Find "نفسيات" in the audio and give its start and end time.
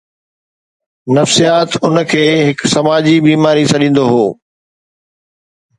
1.17-1.69